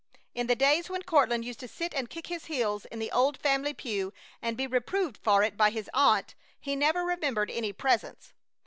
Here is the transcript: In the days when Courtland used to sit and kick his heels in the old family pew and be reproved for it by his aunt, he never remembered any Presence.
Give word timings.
In 0.33 0.47
the 0.47 0.55
days 0.55 0.89
when 0.89 1.03
Courtland 1.03 1.45
used 1.45 1.59
to 1.59 1.67
sit 1.67 1.93
and 1.93 2.09
kick 2.09 2.25
his 2.25 2.45
heels 2.45 2.85
in 2.85 2.97
the 2.97 3.11
old 3.11 3.37
family 3.39 3.71
pew 3.71 4.11
and 4.41 4.57
be 4.57 4.65
reproved 4.65 5.15
for 5.15 5.43
it 5.43 5.55
by 5.55 5.69
his 5.69 5.91
aunt, 5.93 6.33
he 6.59 6.75
never 6.75 7.05
remembered 7.05 7.51
any 7.51 7.71
Presence. 7.71 8.33